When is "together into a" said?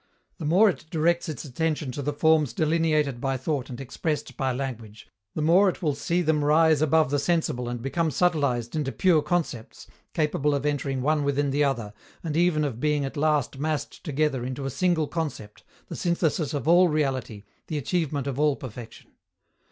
14.03-14.71